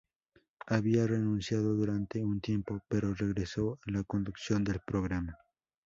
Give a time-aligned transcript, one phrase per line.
[0.65, 5.37] Había renunciado durante un tiempo, pero regresó a la conducción del programa.